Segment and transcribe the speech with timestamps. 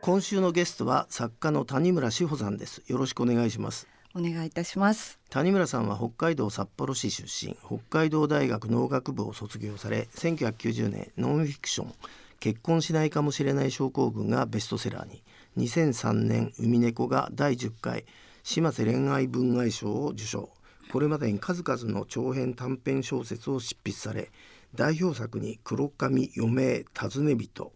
[0.00, 2.82] 今週のゲストは作家の谷村志保さんです。
[2.86, 3.86] よろしくお願いします。
[4.14, 5.18] お願いいたします。
[5.28, 7.54] 谷村さんは北海道札幌市出身。
[7.66, 11.92] 北海道大学農学部を卒業され1990年ノンフィクション
[12.40, 15.22] 結婚しないかもしれない症候群がベストセラーに。
[15.58, 18.06] 2003年海猫が第10回
[18.42, 20.48] 島瀬恋愛文愛賞を受賞。
[20.90, 24.30] これまでに数々の長編短編小説を執筆され
[24.74, 27.72] 代表作に黒髪余命尋ね人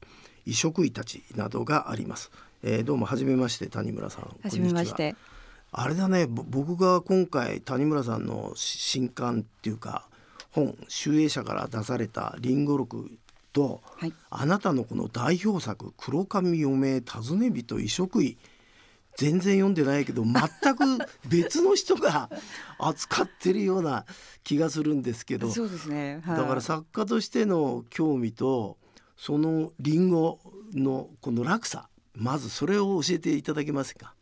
[0.47, 2.31] 異色医たちなどがあります、
[2.63, 4.31] えー、どうも初めまして谷村さんは。
[4.49, 5.15] じめまして。
[5.73, 10.09] あれだね僕が今回谷村さんの新刊っていうか
[10.51, 13.09] 本集英社から出された「リンゴ録」
[13.53, 18.37] と、はい、あなたのこの代表作「黒髪余命尋ね人異色医」
[19.21, 20.35] 全然読んでないけど全
[20.77, 22.31] く別の人が
[22.79, 24.07] 扱ってるような
[24.45, 28.79] 気がするんですけどそうですね、はい、だから作家としての興味と
[29.19, 30.41] そのリンゴ
[30.73, 34.15] のこの落差まずそれを教えていただけますか？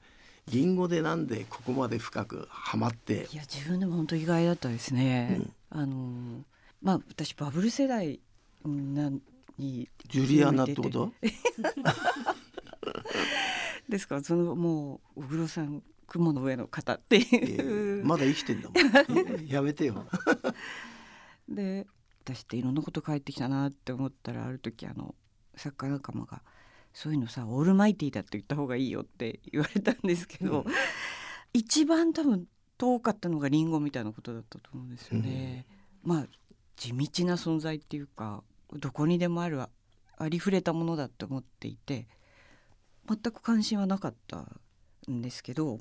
[0.49, 3.29] リンゴでなんでここまで深くはまって？
[3.33, 6.45] いや自分でも本当意外だったですね、うん、あの
[6.83, 8.19] まあ私バブル世代
[8.65, 9.13] な
[9.59, 11.13] にジュリアナってこと？
[13.89, 14.17] ですか？
[14.17, 19.47] らそのもう小黒さん雲の上の方っていう、まだ生きてんだもん。
[19.47, 20.07] やめてよ。
[21.49, 21.87] で
[22.25, 25.15] 私っていろんなこと帰ってきたなって思ったらある時あの
[25.57, 26.43] 作家仲間が
[26.93, 30.73] 「そういうのさオールマイティーだって言った方がいいよ」って言われたんですけど、うん、
[31.55, 35.67] 一番多分遠かったのがリンゴみたいなことだったと思うんですよね。
[36.05, 36.27] うん、まあ
[36.77, 38.45] 地道な存在っていうか
[38.75, 42.07] どこにでもあるありふれたものだって思っていて
[43.09, 44.45] 全く関心はなかった
[45.11, 45.79] んですけど。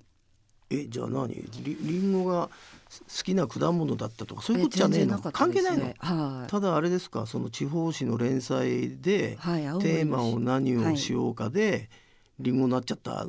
[0.70, 1.34] えじゃあ何？
[1.34, 2.50] りりんごが
[2.90, 7.26] 好きな果物だったとかそういうことじゃねえの、ね、関係ないの、はい、ただあれですか？
[7.26, 11.90] その地方紙の連載で、はい、テーマを何をしようかで、
[12.38, 13.26] りんごになっちゃった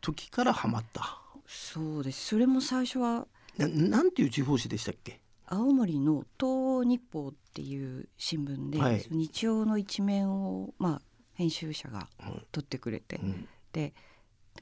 [0.00, 1.20] 時からハマった。
[1.46, 2.28] そうです。
[2.28, 3.26] それも最初は
[3.58, 5.20] ななんていう地方紙でしたっけ？
[5.44, 11.02] 青森の東日報っていう新聞で、はい、日曜の一面をまあ
[11.38, 12.08] 編集者が
[12.50, 13.94] 取ってくれて、うん、で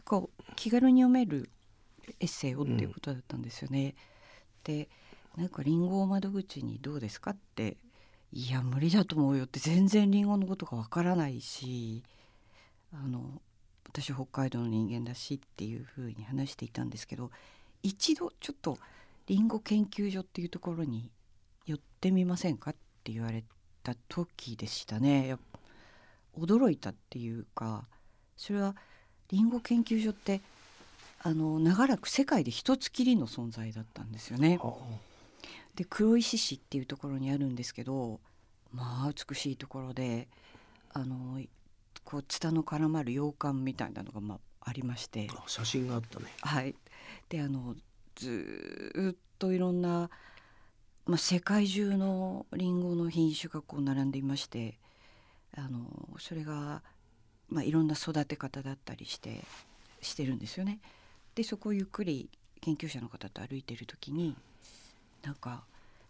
[0.04, 1.48] こう気軽に読める
[2.20, 3.94] エッセイをっていうことだったんですよね。
[4.66, 4.88] うん、で
[5.38, 7.78] なんか「りんごを窓口にどうですか?」って
[8.30, 12.04] 「いや無理だと思うよ」って全然りんごのことがわからないし
[12.92, 13.40] あの
[13.88, 17.30] 私北海道の人間だしっていうふうに話していたんですけど
[17.82, 18.78] 一度ちょっと
[19.26, 21.10] りんご研究所っていうところに
[21.64, 23.44] 寄ってみませんかって言われ
[23.82, 25.36] た時でしたね。
[26.38, 27.84] 驚いたっていうか
[28.36, 28.74] それは
[29.30, 30.40] りんご研究所って
[31.22, 34.60] あの長らく世界で一つきりの存在だったんですよね。
[35.74, 38.20] で黒石市っていうところにあるんですけど
[38.72, 40.28] まあ美しいところで
[40.92, 41.40] あの
[42.04, 44.38] こうツタの絡まる洋館みたいなのが、まあ、
[44.70, 46.26] ありまして写真があったね。
[46.40, 46.74] はい、
[47.28, 47.74] であの
[48.14, 50.08] ずっといろんな、
[51.04, 54.78] まあ、世界中のりんごの品種がこう並んでいまして
[55.56, 55.86] あの
[56.18, 56.82] それが、
[57.48, 59.42] まあ、いろんな育て方だったりして
[60.00, 60.78] してるんですよね。
[61.34, 62.28] でそこをゆっくり
[62.60, 64.36] 研究者の方と歩いてる時に
[65.22, 65.64] なんか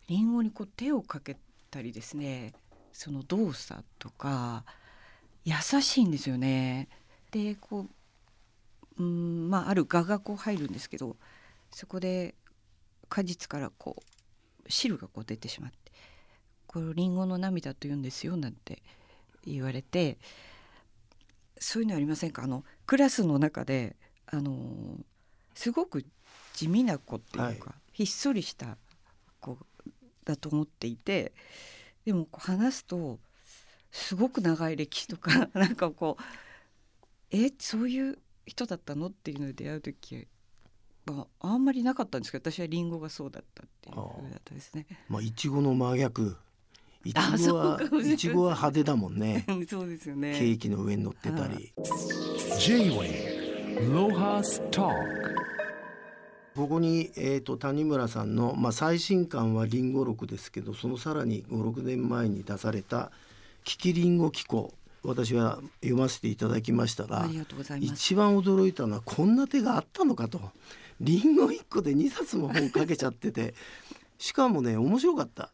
[0.09, 1.37] りんごにこう手をかけ
[1.71, 2.53] たりですね
[2.93, 4.65] その動作とか
[5.45, 6.89] 優しいんですよね。
[7.31, 7.87] でこ
[8.99, 11.17] ううんまあある蛾がこう入るんですけど
[11.71, 12.35] そこで
[13.09, 14.03] 果実からこ
[14.65, 15.93] う汁がこう出てしまって
[16.67, 18.83] 「これりんごの涙と言うんですよ」なんて
[19.53, 20.19] 言われて
[21.59, 22.43] そういうのありませんか？
[22.43, 23.97] あのクラスの中で
[24.27, 24.99] あの
[25.55, 26.05] すごく
[26.55, 27.59] 地味な子っていうか、はい、
[27.93, 28.77] ひっそりした
[29.41, 29.59] 子
[30.25, 31.33] だと思っていて
[32.05, 33.19] でも話すと
[33.91, 36.23] すごく長い歴史とか なんかこう
[37.31, 39.07] えそういう人だったの？
[39.07, 40.29] っていうので出会う時
[41.07, 44.87] はあんまりなかったんですけど私はリンゴがそうだったっていうふうだったですね。
[45.09, 46.37] まあいちごの真逆
[47.07, 49.47] いちごはいちごは派手だもんね。
[49.71, 50.37] そうですよね。
[50.37, 51.73] ケーキの上に乗ってたり。
[52.59, 54.91] J-Way ロハスタ
[56.57, 63.13] ここに、えーと、谷村さんの、まあ、最新刊は「りんご録」ですけどそのさらに56年前に出された
[63.65, 64.73] 「キキリンゴ機構」
[65.05, 67.29] 私は読ませていただきましたが
[67.79, 70.41] 一番驚いたのはこんな手があったのかと。
[70.99, 73.55] りんご1個で2冊も本かけちゃってて。
[74.19, 75.51] しかもね面白かった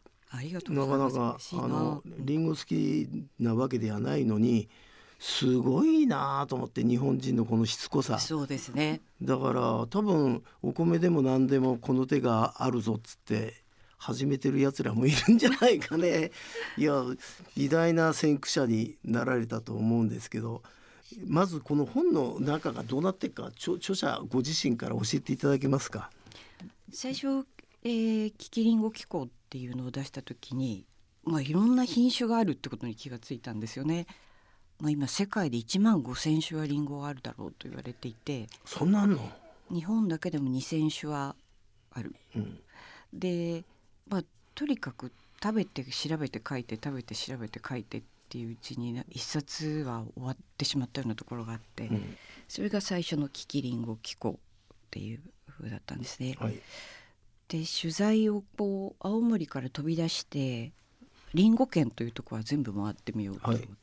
[0.71, 3.07] なかなかあのリンゴ好き
[3.39, 4.69] なわけではないのに
[5.19, 8.19] すごいなと思って日本人のこのしつこさ。
[8.19, 9.03] そうですね。
[9.21, 13.63] だから多分お米でも何でもこの手があるぞっつって
[13.99, 16.33] 始めてるやつらもいるんじゃないかね。
[16.77, 17.05] いや
[17.57, 20.63] 偉大な先駆者になられたと思うんですけど
[21.27, 26.11] まずこの本の中がどうなっていくか著著者ご自身から教えていただけますか？
[26.95, 27.47] 最初、
[27.85, 30.87] えー、キキリンゴ機構っていうのを出した時に、
[31.25, 34.07] まあ、いろんな品種があるってことに気がついたんですよね。
[34.81, 39.31] まあ、今世界で1万5,000種はリンゴがあるだろうと言われていてそんなの、
[39.71, 41.37] 日本だけでも2,000種は
[41.93, 42.15] ある。
[42.35, 42.61] うん、
[43.13, 43.65] で、
[44.09, 44.25] まあ、
[44.55, 45.13] とにかく
[45.43, 52.17] 食べて調べて書いて食べて調べて書いてっていううちにな一冊は終わってしまったようなところがあって、うん
[52.49, 54.39] それが最初の「キキリンゴ機構」
[54.75, 56.37] っていう風だったんですね。
[56.39, 56.61] はい
[57.53, 60.73] で取材をこう青森から飛び出して
[61.35, 63.77] リンゴ県というところは全部回ってみようと思って、はい。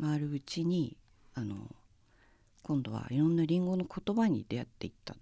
[0.00, 0.96] 回るうちに
[1.36, 1.54] あの
[2.64, 5.14] 今度はいろんなリンゴの言葉に出会っていった。
[5.14, 5.18] で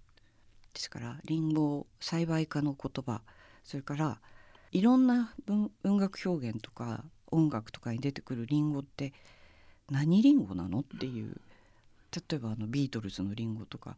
[0.73, 3.21] すからリンゴ栽培家の言葉。
[3.63, 4.19] それから
[4.71, 9.13] いろんな文文学表現とか音楽とかに出てくるリンゴって
[9.91, 10.79] 何リンゴなの？
[10.79, 11.39] っていう。
[12.11, 13.97] 例えばあのビートルズのリンゴとか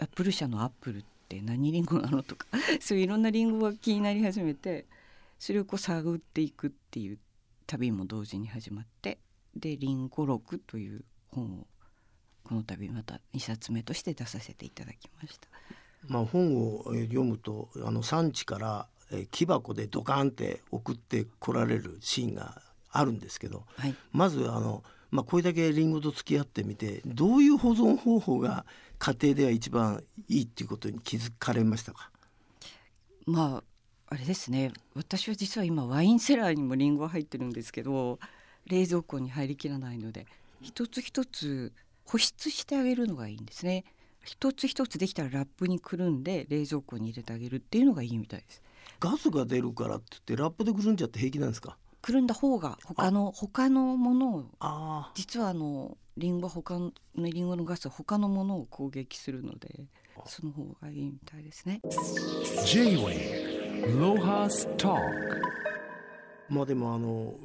[0.00, 1.06] アップル社のアップルって
[1.40, 2.46] 何リンゴなのとか
[2.80, 4.86] そういういろんなリンゴが気になり始めて
[5.38, 7.18] それをこう探っていくっていう
[7.66, 9.18] 旅も同時に始まって
[9.54, 11.66] で「リンゴ録」という本を
[12.42, 15.48] この度また2冊目として出させていただきました。
[16.08, 28.64] まあ、本をえー読むとあの産地からえー木箱でドカーンって送ってこられるシーンがあるんですけどはい、まずあの、まあ、これだけリンゴと付き合ってみてどういう保存方法が
[28.98, 32.10] 家庭では一番いいっていうことに気づかれましたか？
[33.26, 33.62] ま
[34.08, 34.72] ああれですね。
[34.94, 38.18] 私は実は今ワインセラーにもリンゴが入ってるんですけど
[38.66, 40.26] 冷蔵庫に入りきらないので
[40.60, 41.72] 一つ一つ
[42.04, 43.84] 保湿してあげるのがいいんですね。
[44.22, 48.62] 一つ一つできたらラップにくるんで冷蔵庫に入れてあげるっていうのがいいみたいです。
[49.00, 51.78] ガスが出るからって言ってラップでくるんじゃって平気なんですか？
[52.02, 59.86] くるんだ方が他の他のものをあ実はあのリンゴは他のリンゴのガスは他のものを攻撃するので
[60.26, 61.80] その方がいいみたいですね。
[62.66, 65.00] J-Wave Lohas Talk
[66.48, 67.38] まあでもあのお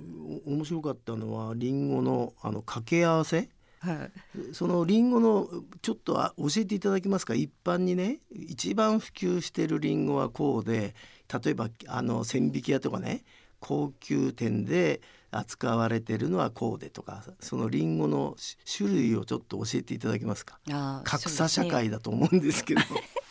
[0.47, 3.49] 面白かったのはリンゴのあの掛け合わせ？
[3.79, 4.53] はい。
[4.53, 5.47] そのリンゴの
[5.81, 7.35] ちょっとあ教えていただけますか？
[7.35, 10.95] 一般にね一番普及してるリンゴはこうで
[11.43, 13.23] 例えばあの千匹屋とかね
[13.59, 20.59] 高級店で扱われてるのはこうでとかそのリンゴのし種類をちょっと教えていただけますか？
[21.03, 22.81] 格差社会だと思うんですけど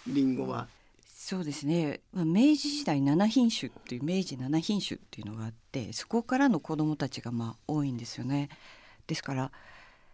[0.06, 0.68] リンゴは。
[1.06, 8.50] そうですね、まあ、明治時代7品種っていう明治7品種っていうのがあってそこからの子どもたちがまあ多いんですよね。
[9.06, 9.50] ですから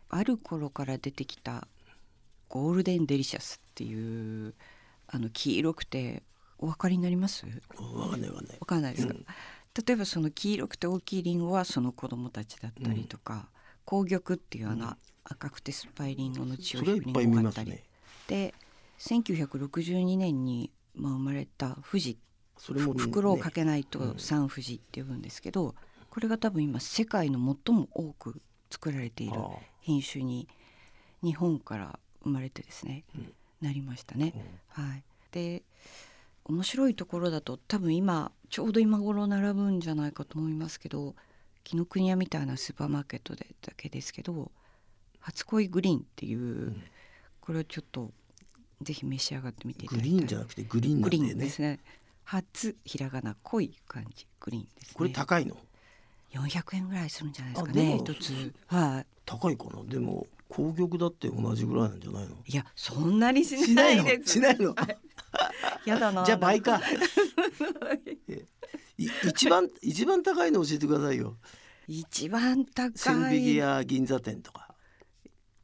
[0.08, 1.66] ある頃から出てきた
[2.48, 4.54] ゴールデンデリシャスっていう
[5.08, 6.22] あの黄色くて
[6.58, 7.44] お分かりになります？
[7.76, 8.56] わかんないわかんない。
[8.60, 9.26] わかんないですか、うん
[9.74, 13.48] 例えばその黄色くて大きいリンゴはその子どもたちだったりとか、
[13.86, 14.94] 紅玉っていうあの
[15.24, 17.84] 赤くて酸っぱいリンゴの血を引くリそれはいっぱいンゴがあったり、ね。
[18.26, 18.54] で
[18.98, 22.18] 1962年にまあ生まれた富士
[22.58, 25.74] それもね袋をかけないうんと三富士って呼ぶんですけど、
[26.10, 29.50] これが多分今世界の最も多く作られているあ
[29.80, 30.48] 品種に
[31.22, 33.32] 日本から生まれてですね、うん。
[33.60, 34.34] なりましたね。
[34.68, 35.62] はい、で
[36.44, 41.14] 面白いところだと多分今ちょうど今頃並ぶんじゃないかと思いますけど
[41.62, 44.50] 紀ノ国屋みたいなスーパーマーケットでだけですけど
[45.20, 46.74] 初恋グリーンっていう、
[47.42, 48.10] これをちょっと
[48.80, 51.18] ぜひ召し上がってみていただきたいグリーンじゃなくてグリーンなんグリ。
[51.18, 51.78] ーンですね
[52.24, 55.56] 初ひらがな濃い感じグリーンですねこれ高いの
[56.32, 59.84] ？400円ぐらいするんじゃないですかね一つはい高いかな？
[59.84, 62.34] でも紅玉だって同じぐらいなんじゃないの？
[62.44, 64.74] いやそんなにししないのないですしないの？
[64.74, 66.80] はいやだなじゃあ倍か。
[68.98, 71.36] 一番一番高いの教えてくださいよ。
[71.86, 74.68] 一番高千匹い屋銀座店とか。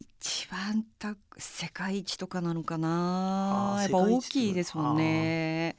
[0.00, 5.76] 一番高世界一とかなのかなやっぱ大きいですもんね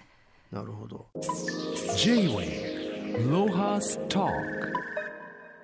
[0.51, 1.07] なるほど。
[1.97, 4.31] J-Wave Lohas Talk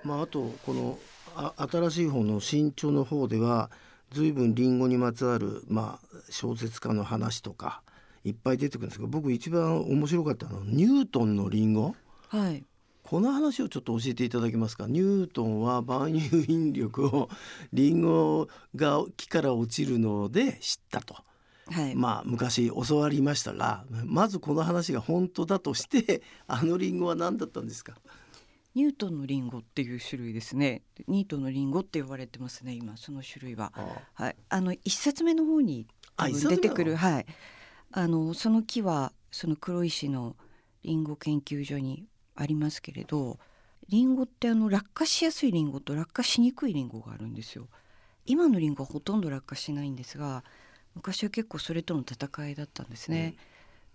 [0.02, 1.13] まああとこのあ
[1.56, 3.70] 新しい方の新潮の方では
[4.10, 7.82] 随分リンゴにまつわるまあ小説家の話とか
[8.24, 11.94] いっぱい出てくるんですけど僕一番面白かったのはニュートンのリンゴ。
[12.28, 12.64] はい
[13.02, 14.86] この話をちょっと教えていただけますか？
[14.86, 17.28] ニュートンは万有引力を
[17.74, 21.14] リンゴが木から落ちるので知ったと。
[21.66, 27.94] はい、まあ昔教わりましたがまずこの話が本当だとしてあのリンゴは何だったんですか？
[28.74, 30.82] ニュートンのリンゴっていう種類ですね。
[31.06, 33.72] ニュートンのリンゴって呼ばれてますね今その種類は。
[34.14, 35.86] はい、あの一冊目の方に
[36.18, 37.26] 出てくる、はい、
[37.92, 40.36] あのその木はその黒石の
[40.82, 42.04] リンゴ研究所に
[42.34, 43.38] ありますけれど
[43.88, 47.68] リンゴってあの落下しやすいリンゴと落下しにくいリンゴがあるんですよ。
[48.26, 50.42] 今のリンゴはほとんど落下しないんですが
[50.94, 53.36] 昔は結構それとの戦いだったんですね。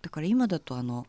[0.01, 1.05] だから今だとあの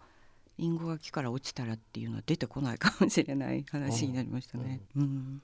[0.60, 4.80] リンゴが木から落ちたらっていうのは出てこないかもしれない話になりましたね。
[4.94, 5.42] うん。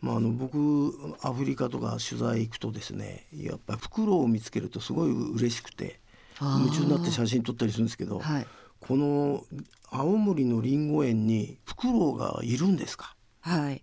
[0.00, 6.00] まあ、あの僕アフリカとか取材行くとですねやっぱりフクロウを見つけるとすごい嬉しくて
[6.40, 8.46] 夢中になって写真撮ったりするんですけど、はい。
[8.80, 9.44] この
[9.90, 13.16] 青森のリンゴ園にフクロウがいるんですか？
[13.40, 13.82] はい。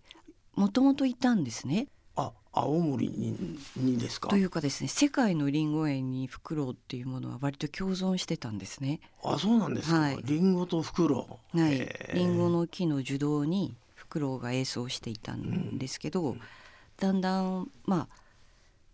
[0.56, 1.88] もともといたんですね。
[2.16, 4.30] あ青森ににですか？
[4.30, 9.02] というかですね世界のリンゴ園にフクロウっていうものは割と共存してたんですね。
[9.24, 10.20] あそうなんですか、はい。
[10.24, 11.60] リンゴとフクロウ。
[11.60, 12.12] はい。
[12.14, 16.38] リンゴの木の樹洞にフクロウが営巣していたんですけど、
[16.98, 18.16] だんだんまあ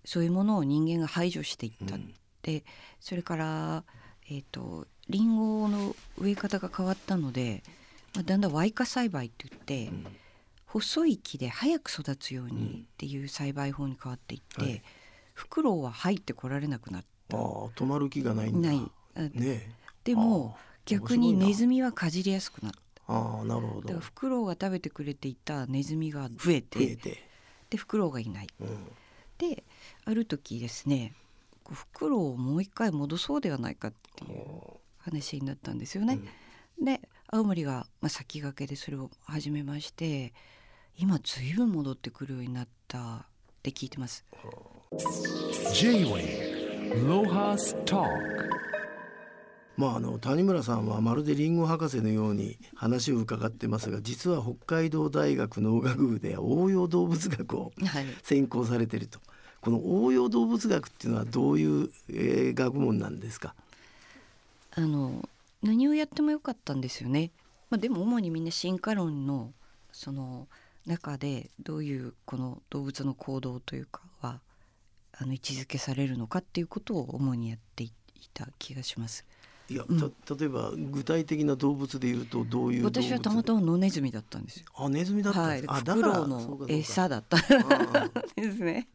[0.05, 2.13] そういうものを人間が排除していった、うん。
[2.41, 2.63] で
[2.99, 3.83] それから、
[4.27, 7.61] えー、とリンゴの植え方が変わったので、
[8.15, 10.07] まあ、だんだん矮化栽培って言って、ん
[10.71, 14.81] 細い木で早く育つようにっていう栽培法に変わっていって、はい。
[15.33, 18.69] フクロウは入ってこられなくなっああ止まる気がないんだ。
[18.69, 18.91] ない。
[19.15, 19.69] あねえ。
[20.03, 22.79] でも逆にネズミはかじりやすくなった。
[23.07, 23.81] ああなるほど。
[23.81, 26.97] だからフクロウが食べてくれていたネズミが増えて
[27.69, 28.47] でフクロウがいない。
[28.59, 28.67] うん、
[29.37, 29.63] で
[30.05, 31.13] ある時ですね
[31.69, 34.41] フクロウをもう一回戻そうではないかっていう
[34.99, 36.19] 話になったんですよね。
[36.81, 40.33] で青森が、まあ、先駆けでそれを始めまして
[40.97, 43.25] 今ずいぶん戻ってくるようになったっ
[43.63, 44.23] て聞いてます。
[45.73, 48.07] J-Way Lohas Talk
[49.77, 59.19] まああの谷村さんはまるでリンゴ博士のように話を伺ってますが実は北海道大学農学部で応用動物学をはい、専攻されてると
[59.61, 63.55] この応用動物学っていうのはどういう、えー学問なんですか？
[64.75, 65.27] あの
[65.63, 67.31] 何をやってもよかったんですよね。
[67.69, 69.53] まあ、でも主にみんな進化論の
[69.93, 70.47] その
[70.85, 74.39] 中でどういうこの動物の行動というかは
[75.13, 77.91] あの位置づけされるのかっていうことを主にやってい
[78.33, 79.25] た気がします。
[79.69, 83.01] いや、うんた例えば具体的な動物でいうとどういう動物？
[83.01, 84.65] 私はたまたま野ネズミだったんですよ。
[84.75, 87.37] あネズミだったんはい、ですか、あフクロウの餌だった
[88.35, 88.89] ですね。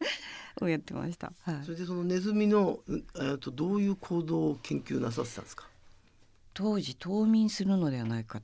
[0.60, 1.32] をやってました。
[1.42, 1.70] はいそ。
[1.70, 5.68] れでそのネズミの、うんえー、とどういう行動を研究なさってたんですか？
[6.54, 8.42] 当時冬眠するのではないかっ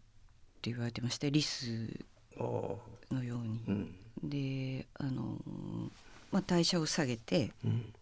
[0.61, 2.05] て言われてましてリス
[2.39, 3.61] のように。
[3.69, 3.95] うん。
[4.23, 5.37] であの
[6.31, 7.93] まあ、代謝を下げてうん。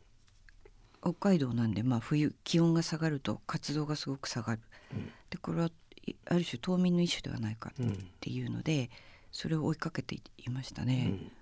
[1.03, 4.61] 北海道なんで、まあ、冬気温が下がると活動がすごく下がる。
[4.93, 5.07] うん。
[5.31, 5.71] でこれは
[6.07, 7.93] いある種冬眠の一種ではないかうん。
[7.93, 8.91] っていうので
[9.33, 11.05] それを追いかけていましたうね。
[11.07, 11.33] ん。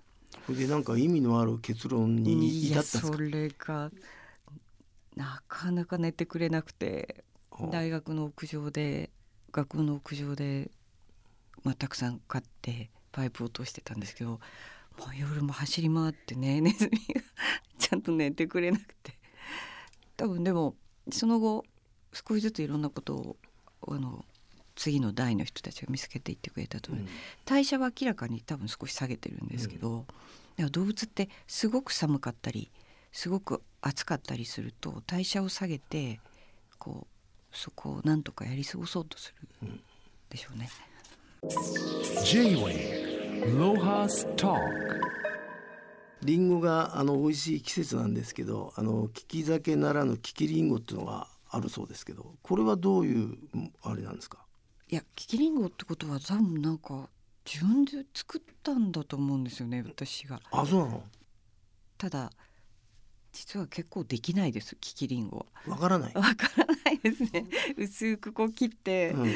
[0.45, 3.07] それでなんか意味のある結論に至ったんですか？
[3.07, 3.91] それが
[5.15, 7.23] なかなか寝てくれなくて
[7.71, 9.09] 大学の屋上で
[9.51, 10.71] 学部の屋上で、
[11.63, 14.39] まあ、たくさん買ってパイプを通してたんですけども
[15.11, 17.21] う夜も走り回ってねネズミが
[17.77, 19.19] ちゃんと寝てくれなくて。
[20.17, 20.75] 多分でも
[21.13, 21.63] その後
[22.13, 23.37] 少しずついろんなことを
[23.87, 24.25] あの
[24.75, 27.05] 次の代の人たちが見つけていってくれたと思う、
[27.45, 32.69] 代謝は明らかに多分少し下げてるんですけど、だから動物ってすごく寒かったり
[33.13, 36.19] すごく暑かったりすると代謝を下げて
[36.77, 37.07] こ
[37.53, 39.71] うそこをなんとかやり過ごそうとする
[40.29, 40.69] でしょうね。
[40.69, 40.88] Lohas Talk
[46.21, 53.37] リンゴがあの美味しい季節なんですけどあの利き酒ならぬ利きリンゴっていうのがあるそうですけどこれはどういう
[53.81, 54.39] あれなんですか？
[54.89, 57.09] いやキキリンゴってことは多分なんか
[57.45, 60.41] 自分で作ったんだと思うんですよね私が。
[60.51, 61.03] あそうなの？
[61.97, 62.31] ただ
[63.31, 66.13] 実は結構できないですキキリンゴわからない。
[66.13, 66.21] は。
[66.21, 67.45] わからないですね。
[67.77, 69.33] 薄くこう切って、うん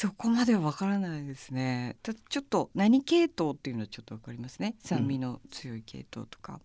[0.00, 1.96] そこまではわからないですね。
[2.04, 4.76] たちょっと何系統っていうのはちょっとわかりますね。
[4.78, 6.60] 酸味の強い系統とか、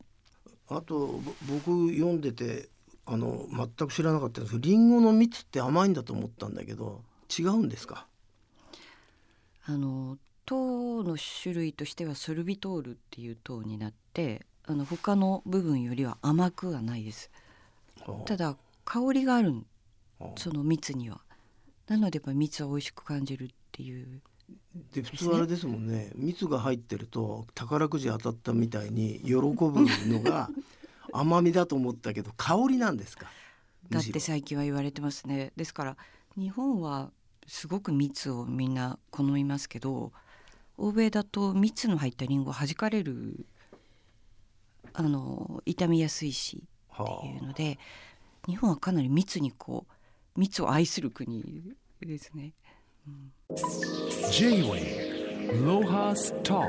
[0.70, 2.70] あとぼ僕読んでて
[3.08, 7.02] あの全く知らなかったんですけどリンゴの蜜って甘いんだと思ったんだけど
[7.36, 8.06] 違うんですか？
[9.66, 17.32] あの糖の種類としてはソルビトールっていう糖になってあの他の部分よりは甘くはないです。
[18.28, 19.56] ただ香りがある
[20.38, 21.22] その蜜には
[21.88, 24.22] なのでやっぱり蜜は美味しく感じるっていう。
[24.94, 26.12] で普通あれですもんね。
[26.16, 30.50] 蜜が入ってると宝くじ当たったみたいに喜ぶのが
[31.13, 33.28] 甘みだと思ったけど香りなんですか？
[33.90, 35.52] だってろ最近は言われてますね。
[35.56, 35.98] ですから
[36.38, 37.12] 日本は
[37.48, 40.12] すごく蜜をみんな好みますけど
[40.78, 43.46] 欧米だと蜜の入ったリンゴ弾かれる
[44.94, 46.63] あの傷みやすいし
[46.94, 47.78] っていうので
[48.48, 49.94] 日本はかなり蜜にこう
[50.36, 51.63] 蜜を愛する国
[52.02, 52.54] ですね。
[55.63, 56.66] Lohas Talk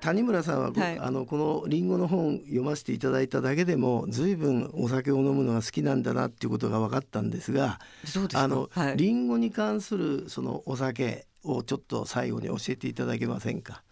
[0.00, 0.98] 谷村さんは、はい。
[1.00, 8.42] あのこのリンゴの本読ませていただいただけでも随分お酒を飲むのが好きなんだなっていうことが分かったんですがそうですか。
[8.42, 13.82] あの、はい、リンゴに関するそのお酒をちょっと最後に教えていただけませんか？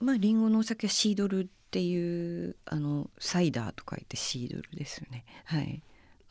[0.00, 5.24] まあリンゴのお酒はシードルっていうあのサイダーと書いてシードルですよね。
[5.46, 5.82] はい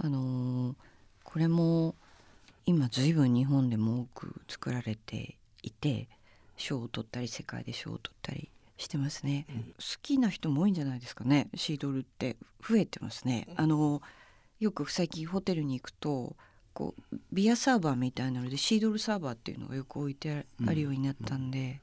[0.04, 0.76] あのー
[1.24, 1.96] これも
[2.66, 6.08] 今ずいぶん日本でも多く作られていて
[6.58, 11.48] 賞を取ったり世界で賞を取ったりしてますね、好きな人も多いんじゃないですかね。
[11.56, 13.48] シードルって増えてますね。
[13.56, 14.02] あの
[14.60, 16.36] よく最近ホテルに行くと
[16.74, 21.82] こうビアサーバーみたいなのでシードルサーバーっていうのがよく置いてあるようになったんで、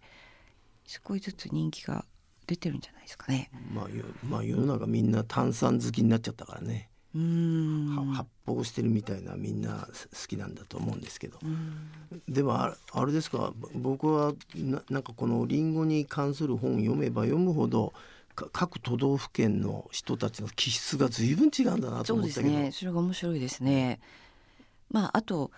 [0.87, 2.05] 少しずつ人気が
[2.47, 3.51] 出てるんじゃないですかね。
[3.73, 11.91] まあ、よまあ世の中みんな炭酸好きになっちゃったからね、発泡してるみたいなみんな好きなんだと思うんですけど、うん。
[12.29, 13.53] でもああれですか？
[13.57, 17.93] ぼ僕はななんかこのリンゴに関する本読めば読むほど
[18.37, 22.73] か各都道府県の人たちの気質が随分違うんだなとそう思ったけど、ですね。
[22.73, 23.99] それが面白いですね。
[24.91, 25.51] まああと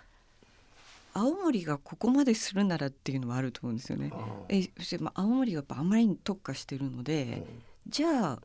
[1.15, 4.11] 青森がここまでするならっていうのもあると思うんですよね。
[4.49, 7.45] えそしてまあ青森がやっぱあまりに特化してるので、
[7.87, 8.39] じゃあ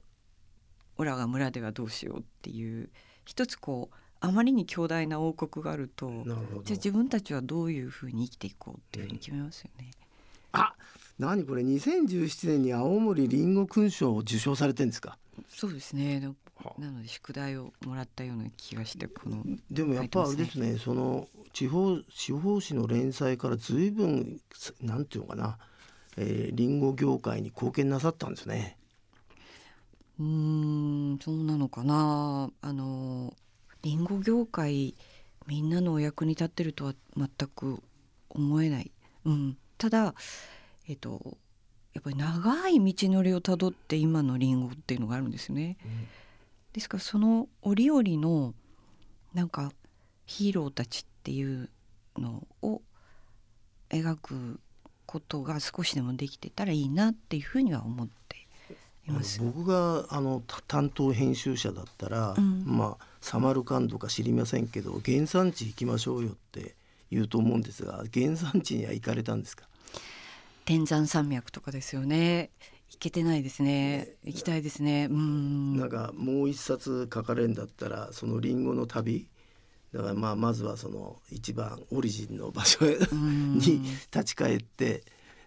[0.98, 2.90] オラが村ではどうしようっていう
[3.26, 6.10] 一つこうあまりに強大な王国があると。
[6.10, 9.92] なるほどじゃあ自分たちはどういうふうに生きていこうっていうふうに決めますよね。
[10.54, 10.74] あ
[11.20, 15.18] 何これ2017年に青森りんご勲章を受賞されてんですか？
[15.50, 16.20] そうですね。
[16.80, 24.42] なので宿題をもらったような気がしてこのでもやっぱあれですねその地方地方紙の連載から随分
[24.82, 25.58] なんていうのかな、
[26.18, 28.76] えー、リンゴ業界に貢献なさったんですね。
[30.20, 32.52] うーんそうなのかな。
[32.62, 33.36] あの
[33.84, 34.96] リンゴ業界
[35.46, 37.82] みんなのお役に立ってるとは全く
[38.30, 38.92] 思えない、
[39.26, 40.14] うん、ただ
[40.88, 41.38] えっと
[41.94, 45.78] やっぱり長い道のりをたどって今のリンゴっていうのがあるんですよね。
[46.74, 48.54] ですからその折々の
[49.34, 49.72] なんか
[50.26, 51.70] ヒーローたちっていう
[52.18, 52.82] のを
[53.90, 54.60] 描く
[55.06, 58.47] ことが少しでもできてたらいいなっていうふうには思って
[59.40, 66.76] 僕があのた担当編集者だったら、うんまあサマルカンドか知りませんけど原産地行きましょうよって
[67.12, 69.66] 言うと思うんですが原産地には行かれたんですか？
[70.66, 72.52] 天山山脈とかですよね。
[72.90, 74.10] 行けてないですね。
[74.24, 75.08] 行きたいですね。
[75.10, 75.78] うん。
[75.78, 79.28] なんかもう一冊書かれるんだったらそのリンゴの旅
[79.94, 85.04] だからまあまずはその一番オリジンの場所 に立ち返って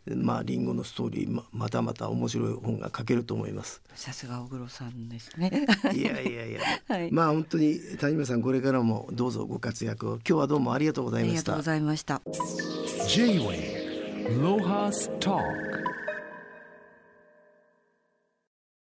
[0.06, 3.82] まあリンゴのストーリーままたまた面白い本が書けると思います。
[3.94, 5.66] さすが小黒さんですね。
[5.94, 11.76] いやいやいや、 はいまあ本当に谷村さんこれからもどうぞご活躍を今日はどうもありがとうございましたありがとうご。
[11.76, 12.20] ざいました。
[13.08, 13.80] J-Wave
[14.40, 15.79] Lohas Talk